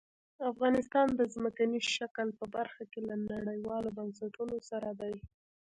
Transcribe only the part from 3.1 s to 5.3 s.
نړیوالو بنسټونو سره دی.